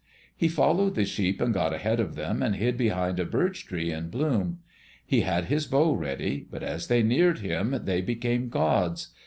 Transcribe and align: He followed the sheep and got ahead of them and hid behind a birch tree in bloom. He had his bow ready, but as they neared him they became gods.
He 0.35 0.47
followed 0.47 0.95
the 0.95 1.05
sheep 1.05 1.39
and 1.39 1.53
got 1.53 1.75
ahead 1.75 1.99
of 1.99 2.15
them 2.15 2.41
and 2.41 2.55
hid 2.55 2.75
behind 2.75 3.19
a 3.19 3.23
birch 3.23 3.67
tree 3.67 3.91
in 3.91 4.09
bloom. 4.09 4.57
He 5.05 5.21
had 5.21 5.45
his 5.45 5.67
bow 5.67 5.93
ready, 5.93 6.47
but 6.49 6.63
as 6.63 6.87
they 6.87 7.03
neared 7.03 7.37
him 7.41 7.79
they 7.83 8.01
became 8.01 8.49
gods. 8.49 9.09